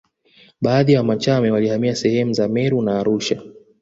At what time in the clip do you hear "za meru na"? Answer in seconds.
2.33-2.99